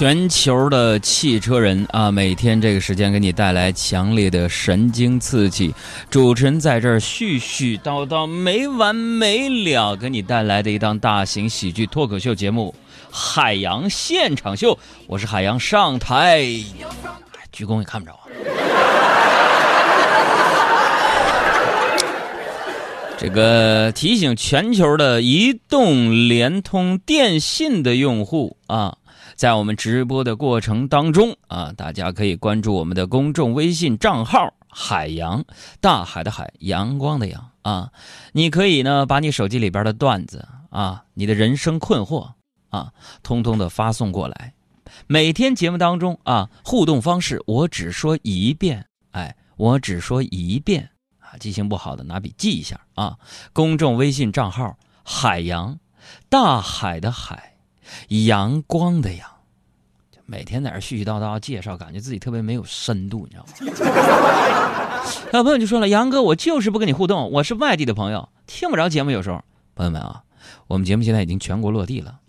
[0.00, 5.74] 全球的汽车人啊，每天这个时间给你带来强烈的神经刺激。
[6.08, 12.74] 主持人在这儿絮絮叨叨没完没了，给你带来的一档大型喜剧脱口秀节目
[13.14, 14.72] 《海洋现场秀》。
[15.06, 16.46] 我是海洋，上台，
[17.52, 18.24] 鞠躬也看不着啊。
[23.20, 28.96] 这个提醒全球的移动、联通、电信的用户啊。
[29.36, 35.44] 在我们直播的过程当中啊，大家可以关注我们的公众微信账号“海洋
[35.82, 37.92] 大海的海阳光的阳”啊，
[38.32, 42.30] 你可以呢把你手机里边的段子啊，你的人生困惑
[42.70, 42.92] 啊，
[43.22, 44.54] 通通的发送过来。
[45.06, 50.88] 每天节目当中啊，互动方式我只说一遍，哎，我只说一遍，
[51.38, 53.18] 记性不好的拿笔记一下啊。
[53.52, 55.78] 公众微信账号“海洋
[56.28, 57.54] 大海的海”。
[58.26, 59.28] 阳光的阳，
[60.24, 65.02] 每天在这絮絮叨叨介绍，感觉自己特别没有深度，你知道吗？
[65.34, 69.10] 有朋友就说了：“杨哥，我就是不跟你互动，我是外地的朋友，听不着节目。
[69.10, 69.42] 有时候，
[69.74, 70.22] 朋友们啊，
[70.68, 72.20] 我们节目现在已经全国落地了。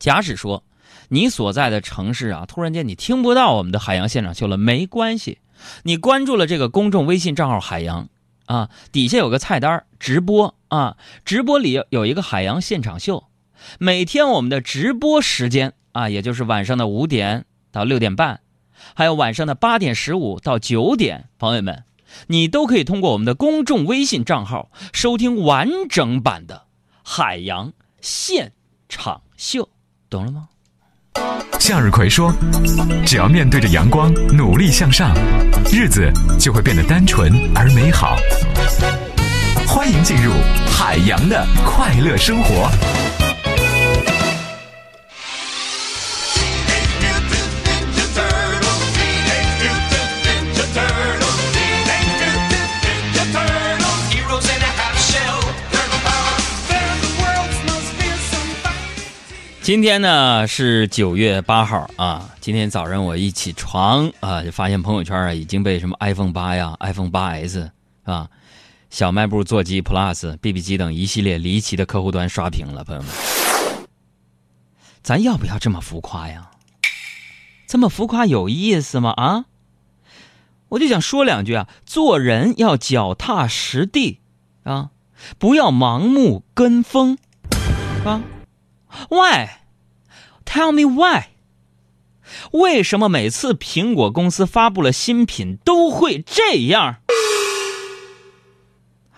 [0.00, 0.64] 假使说
[1.10, 5.38] 你所在的城市啊，突然间你听不到我们的海洋现场秀了，没关系，
[5.82, 8.08] 你关注了这个公众微信账号海洋
[8.46, 13.24] 啊，底下有个菜单直播啊，直播里有一个海洋现场秀。”
[13.80, 18.40] 每天我们的直播时间啊，也就是晚上的五点到六点半，
[18.94, 21.84] 还有晚上的八点十五到九点，朋友们，
[22.28, 26.66] 你都可以通过我们的公众微信账号收听完整版的
[27.02, 28.52] 海洋现
[28.88, 29.70] 场秀，
[30.10, 30.48] 懂了吗？
[31.58, 32.32] 向日葵说
[33.04, 35.12] ：“只要面对着阳光，努力向上，
[35.72, 38.16] 日子就会变得单纯而美好。”
[39.66, 40.32] 欢迎进入
[40.70, 42.70] 海洋的快乐生活。
[59.66, 67.68] 今天呢是九月八号啊，今天早上我一起床啊，就发现朋友圈啊已经被什么 iPhone 八呀、iPhone 八 S
[68.04, 68.30] 啊、
[68.90, 72.84] 小卖部座机 Plus、BB 机等一系列离奇的客户端刷屏了。
[72.84, 73.10] 朋友们，
[75.02, 76.48] 咱要不要这么浮夸呀？
[77.66, 79.10] 这么浮夸有意思吗？
[79.16, 79.46] 啊？
[80.68, 84.20] 我就想说两句啊，做人要脚踏实地
[84.62, 84.90] 啊，
[85.38, 87.18] 不要盲目跟风
[88.04, 88.22] 啊。
[89.08, 89.48] Why?
[90.44, 91.26] Tell me why?
[92.52, 96.96] 为什么每次苹果公司发布了新品都会这样？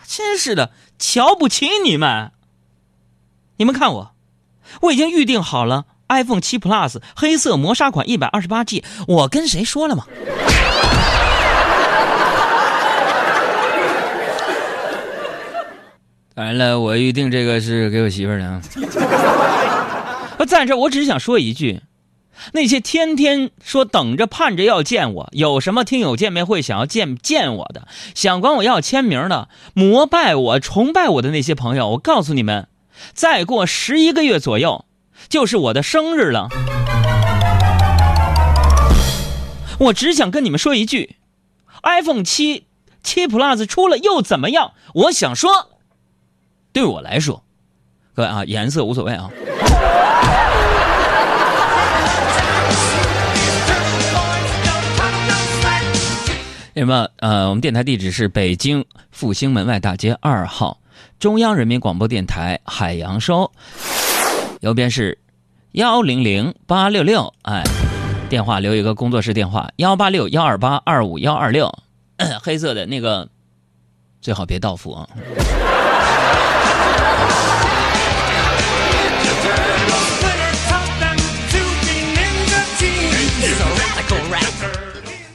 [0.07, 2.33] 真是的，瞧不起你们！
[3.59, 4.15] 你们看我，
[4.83, 8.83] 我已经预定好了 iPhone 七 Plus 黑色磨砂款一百二十八 G。
[9.07, 10.07] 我跟谁说了吗？
[16.35, 18.63] 当然了，我预定这个是给我媳妇儿的。
[20.45, 21.83] 在这，我只想说一句：
[22.53, 32.69] 那些天天说等着盼着要见我，有什么听友见面会想要见见我的，想管我要签名的，膜拜我、崇拜我的那些朋友，我告诉你们，
[33.13, 34.85] 再过十一个月左右，
[35.29, 36.49] 就是我的生日了。
[39.81, 41.17] 我只想跟你们说一句
[41.83, 42.67] ：iPhone 七、
[43.03, 44.73] 七 Plus 出了又怎么样？
[44.95, 45.71] 我想说。
[46.73, 47.43] 对我来说，
[48.15, 49.31] 各位啊，颜色无所谓啊。
[56.81, 57.09] 那么？
[57.17, 60.81] 呃，我们电台地址是北京复兴门外大街二号，
[61.19, 63.51] 中央人民广播电台海洋收，
[64.61, 65.19] 邮编是
[65.73, 67.65] 幺零零八六六，哎，
[68.29, 71.69] 电话留一个工作室电话幺八六幺二八二五幺二六，
[72.41, 73.29] 黑色的那个
[74.21, 75.09] 最好别到付啊。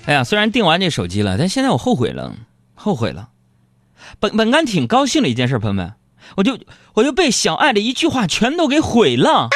[0.05, 2.35] 哎呀，虽然订完这手机了，但现在我后悔了，
[2.75, 3.29] 后悔了。
[4.19, 5.93] 本本该挺高兴的一件事，朋友们，
[6.35, 6.59] 我就
[6.95, 9.49] 我就被小爱的一句话全都给毁了。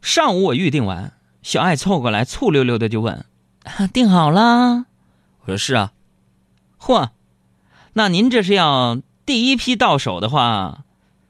[0.00, 1.12] 上午我预定完，
[1.42, 3.24] 小爱凑过来，醋溜溜的就问
[3.94, 4.86] ：“订好了？”
[5.46, 5.92] 我说：“是啊。”
[6.80, 7.10] 嚯，
[7.92, 10.80] 那您这是要第一批到手的话，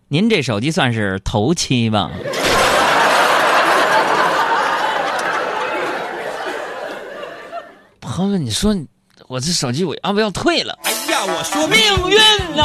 [0.09, 2.11] 您这手机算是头期吧？
[8.03, 8.77] 朋友们，你说
[9.29, 10.77] 我这手机我要不要退了？
[10.83, 11.79] 哎呀，我说命
[12.11, 12.19] 运
[12.61, 12.65] 啊！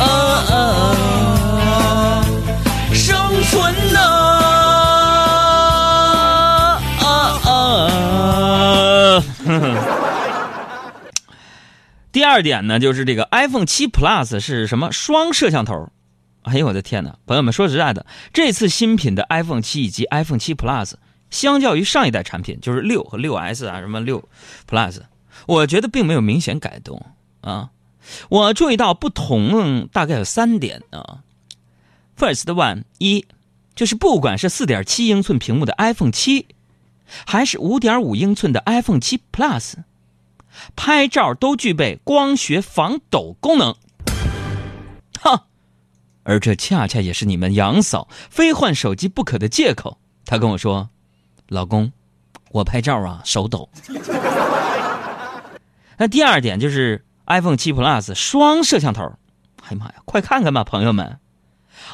[0.00, 0.04] 啊
[0.50, 0.96] 啊！
[2.92, 4.00] 生存呐！
[6.98, 7.06] 啊
[7.46, 9.22] 啊！
[12.10, 15.90] 第二点呢，就是这个 iPhone 七 Plus 是什么双摄像头？
[16.42, 17.14] 哎呦我的天哪！
[17.24, 20.94] 朋友们说实在的，这次新品的 iPhone 七以及 iPhone 七 Plus，
[21.32, 24.28] 相较于上一代产品，就是六和六 S 啊，什么六
[24.68, 25.00] Plus，
[25.46, 27.04] 我觉得并没有明显改动
[27.40, 27.70] 啊。
[28.28, 31.22] 我注意到不同大概有三点啊。
[32.16, 33.24] First one 一，
[33.74, 36.46] 就是不管是4.7英寸屏幕的 iPhone 七，
[37.26, 39.74] 还是5.5英寸的 iPhone 七 Plus，
[40.76, 43.74] 拍照都具备光学防抖功能。
[45.20, 45.46] 哈，
[46.24, 49.98] 而这恰恰也是你们杨嫂非换手机不可的借口。
[50.24, 50.90] 她跟我说
[51.52, 51.92] ：“老公，
[52.50, 53.68] 我拍照啊手抖。
[55.98, 59.02] ”那第二点就是 iPhone 七 Plus 双摄像头。
[59.62, 61.18] 哎呀妈呀，快看看吧，朋友们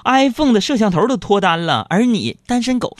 [0.05, 2.97] ，iPhone 的摄像头都脱单了，而你单身狗。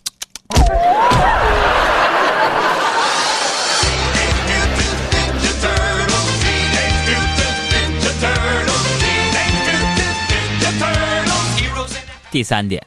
[12.31, 12.85] 第三点，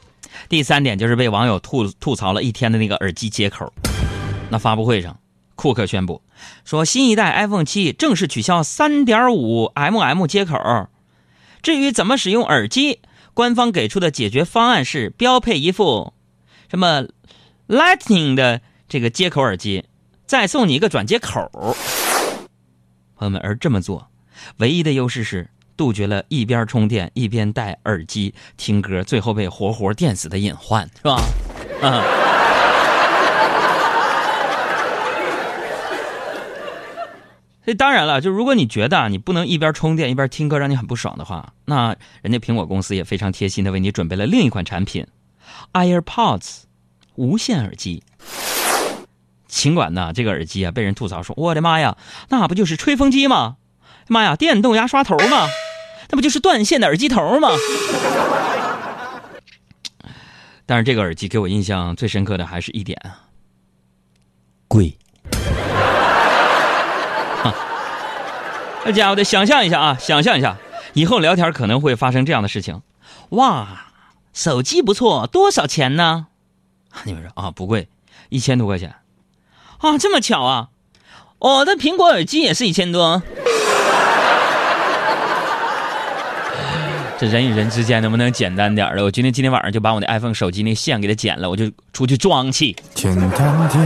[0.52, 3.72] 第三点就是被网友吐吐槽了一天的那个耳机接口。
[4.50, 5.18] 那发布会上，
[5.54, 6.20] 库克宣布
[6.66, 10.90] 说，新一代 iPhone 七正式取消3.5 mm 接口。
[11.62, 13.00] 至于怎么使用耳机，
[13.32, 16.12] 官方给出的解决方案是标配一副
[16.68, 17.06] 什么
[17.66, 19.86] Lightning 的这个接口耳机，
[20.26, 21.50] 再送你一个转接口。
[23.16, 24.10] 朋友们，而这么做，
[24.58, 25.48] 唯一的优势是。
[25.76, 31.20] 杜绝了一边充电一边戴耳机听歌，最后被活活电死的隐患，是吧？
[31.82, 32.04] 啊！
[37.64, 45.06] 所 以当然了，就如果你觉得你不能一边充电一边听歌，让你很不爽的话，那人家苹果公司也非常贴心的为你准备了另一款产品
[45.72, 46.62] ，AirPods
[47.14, 48.02] 无线耳机。
[49.46, 51.96] 尽管呢，这个耳机啊被人吐槽说：“我的妈呀，
[52.30, 53.56] 那不就是吹风机吗？”
[54.08, 55.46] 妈呀，电动牙刷头吗？
[56.12, 57.48] 那不就是断线的耳机头吗？
[60.66, 63.24] 但是这个耳机给我印象最深刻的还是一点啊，
[64.68, 64.98] 贵。
[68.84, 70.58] 那家伙得想象一下啊，想象一下，
[70.92, 72.82] 以后聊天可能会发生这样的事情。
[73.30, 73.86] 哇，
[74.34, 76.26] 手机不错，多少钱呢？
[77.04, 77.88] 你们说啊，不贵，
[78.28, 78.96] 一千多块钱。
[79.78, 80.68] 啊，这么巧啊，
[81.38, 83.22] 我的苹果耳机也是一千多。
[87.22, 89.04] 这人与人之间能不能简单点了？
[89.04, 92.74] 我今天今天晚上就把我的 iPhone 手机那线给它剪了，我就出去装去。
[92.94, 93.80] 简单点，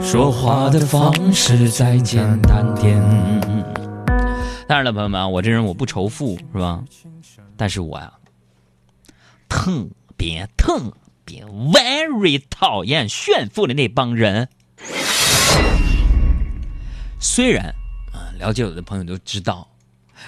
[0.00, 2.96] 说话的方式再简单点。
[4.68, 6.80] 当然了，朋友们，我这人我不仇富，是吧？
[7.56, 8.12] 但是我呀，
[9.48, 10.80] 特别特
[11.24, 14.48] 别 very 讨厌炫富的那帮人。
[17.18, 17.74] 虽然
[18.12, 19.66] 啊，了解我的朋友都知道。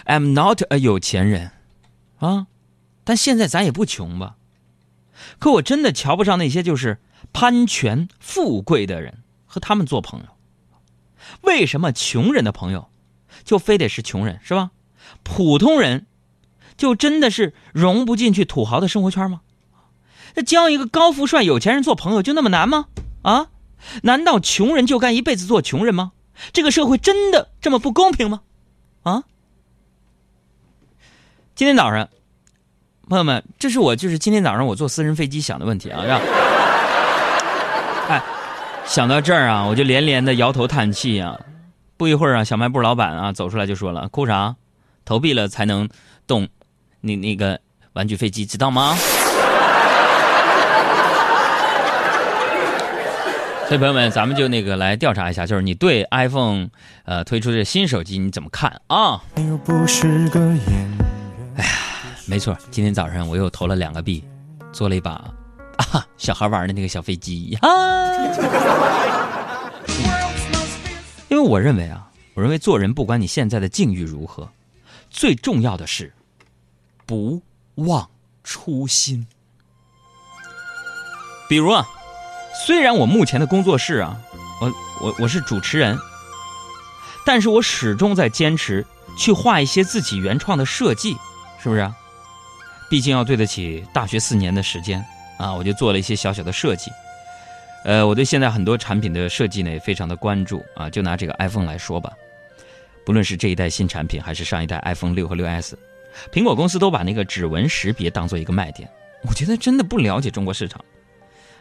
[0.04, 1.52] I'm not a 有钱人，
[2.18, 2.46] 啊，
[3.04, 4.36] 但现在咱也不穷吧？
[5.38, 7.00] 可我真的瞧不上那些就是
[7.32, 10.26] 攀权富贵的人，和他们做朋友。
[11.42, 12.90] 为什么穷人的朋友
[13.44, 14.70] 就非得是穷人，是吧？
[15.22, 16.06] 普通人
[16.76, 19.40] 就真的是融不进去土豪的生活圈吗？
[20.34, 22.86] 那交一个高富帅有钱人做朋友就那么难吗？
[23.22, 23.48] 啊？
[24.02, 26.12] 难道穷人就该一辈子做穷人吗？
[26.52, 28.42] 这个社会真的这么不公平吗？
[29.02, 29.24] 啊？
[31.58, 32.08] 今天早上，
[33.08, 36.20] 朋友们，这是我就是今天早上我坐私人飞机想的问题啊，让，
[38.08, 38.22] 哎，
[38.86, 41.36] 想到这儿啊，我就连连的摇头叹气啊。
[41.96, 44.54] 不一会儿啊，小卖部老板啊走出来就说了：“哭啥？
[45.04, 45.88] 投币了才能
[46.28, 46.46] 动，
[47.00, 47.58] 你那个
[47.94, 48.94] 玩具飞机知道吗？”
[53.66, 56.68] 所以朋友们，咱们就那个来调查一下，就是你对 iPhone
[57.04, 59.20] 呃推出的新手机你怎么看啊？
[59.34, 60.88] 你又不是个眼
[61.58, 61.72] 哎呀，
[62.24, 64.22] 没错，今天早上我又投了两个币，
[64.72, 65.14] 做了一把
[65.76, 67.68] 啊小孩玩的那个小飞机啊。
[71.28, 74.48] 因为我认为啊，我认为做人不管你现在的境遇如何，
[75.10, 76.12] 最重要的是
[77.04, 77.42] 不
[77.74, 78.08] 忘
[78.44, 79.26] 初心。
[81.48, 81.88] 比如啊，
[82.66, 84.16] 虽然我目前的工作室啊，
[84.60, 84.72] 我
[85.02, 85.98] 我我是主持人，
[87.26, 88.86] 但是我始终在坚持
[89.16, 91.16] 去画一些自己原创的设计。
[91.62, 91.90] 是不是？
[92.90, 95.04] 毕竟要对得起大学四年的时间
[95.36, 95.52] 啊！
[95.52, 96.90] 我就做了一些小小的设计。
[97.84, 100.88] 呃，我对现在很多产品的设计呢也非常的关注啊。
[100.88, 102.12] 就拿这个 iPhone 来说吧，
[103.04, 105.78] 不论是这一代新产品，还是上一代 iPhone 六和六 S，
[106.32, 108.88] 苹果公司都把那个指纹识别当做一个卖点，
[109.28, 110.82] 我觉得真的不了解中国市场。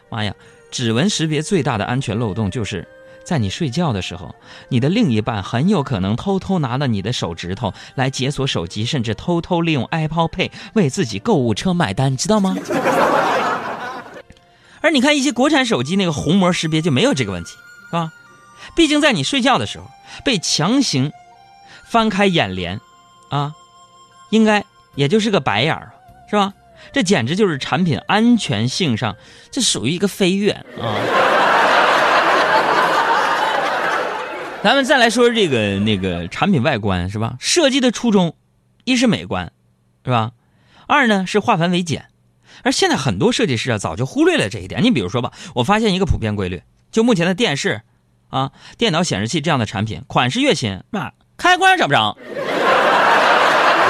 [0.08, 0.34] 妈呀，
[0.70, 2.86] 指纹识别最大的安全漏洞就是
[3.28, 4.34] 在你睡觉的时候，
[4.70, 12.56] 你的另一半很有可能偷偷拿了你的手指头来解锁手机，甚至偷偷利用 Apple Pay 为自己购物车买单，知道吗？
[14.80, 17.50] 而你看一些国产手机那个虹膜识别就没有这个问题，
[17.90, 18.10] 是吧？
[18.74, 19.84] 毕竟在你睡觉的时候
[20.24, 21.12] 被强行
[21.84, 22.80] 翻开眼帘，
[23.28, 23.52] 啊，
[24.30, 25.92] 应该也就是个白眼儿，
[26.30, 26.54] 是吧？
[26.94, 29.14] 这简直就是产品安全性上，
[29.50, 30.96] 这属于一个飞跃啊！
[34.68, 37.36] 咱们再来说这个那个产品外观，是吧？
[37.40, 38.34] 设计的初衷，
[38.84, 39.50] 一是美观，
[40.04, 40.32] 是吧？
[40.86, 42.08] 二呢是化繁为简。
[42.64, 44.82] 而现在很多设计师啊，早就忽略了这一点。
[44.84, 47.80] 你比如说吧，我发现一个普遍规律，就目前的电视、
[48.28, 52.18] 啊电脑显示器这样的产品，款式越新，那开关找不着。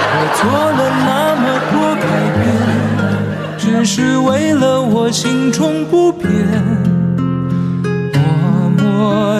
[0.00, 2.06] 我做了那么多改
[2.38, 6.30] 变，只是为了我心中不变，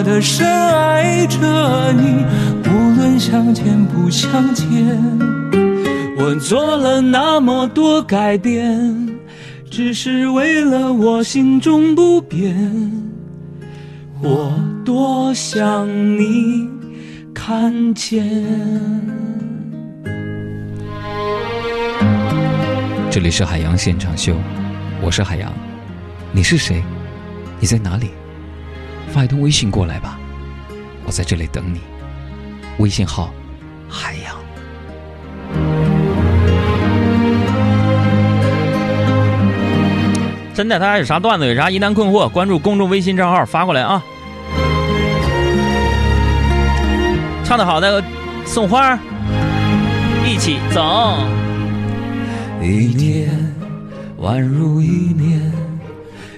[0.03, 2.25] 的深爱着你，
[2.65, 4.67] 无论相见不相见。
[6.17, 9.09] 我做了那么多改变，
[9.69, 12.55] 只是为了我心中不变。
[14.21, 14.53] 我
[14.83, 15.87] 多想
[16.17, 16.67] 你
[17.33, 18.27] 看见。
[23.09, 24.35] 这里是海洋现场秀，
[25.01, 25.51] 我是海洋，
[26.31, 26.83] 你是谁？
[27.59, 28.09] 你在哪里？
[29.09, 30.17] 发一通微信过来吧，
[31.05, 31.81] 我在这里等你。
[32.77, 33.33] 微信号：
[33.89, 34.35] 海洋。
[40.53, 44.03] 真的，大家有啥段子，有啥疑难困惑，关注公众微信账号发过来啊！
[47.45, 48.03] 唱的好的
[48.45, 48.99] 送花儿，
[50.27, 51.17] 一起走。
[52.61, 53.29] 一年
[54.21, 55.51] 宛如一年，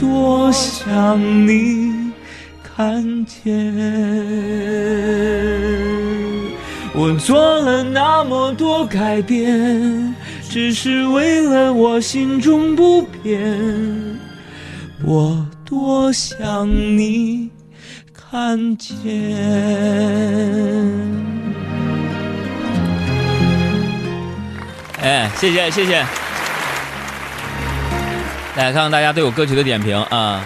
[0.00, 2.10] 多想你
[2.62, 3.74] 看见。
[6.94, 10.14] 我做了那么多改变，
[10.48, 14.18] 只是为了我心中不变。
[15.04, 17.50] 我多想你
[18.12, 18.96] 看见。
[25.02, 26.04] 哎，谢谢谢谢。
[28.60, 30.44] 来看看大家对我歌曲的点评啊。